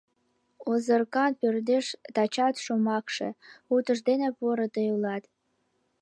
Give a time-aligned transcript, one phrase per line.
[0.71, 3.29] Озыркан пӧрдеш тачат шомакше:
[3.73, 5.23] «Утыждене поро тый улат!..»